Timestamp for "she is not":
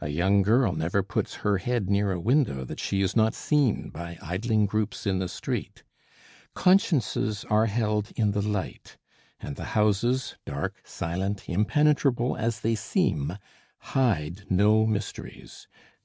2.78-3.34